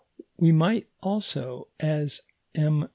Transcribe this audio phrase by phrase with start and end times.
[0.39, 2.21] We might also, as
[2.55, 2.89] M.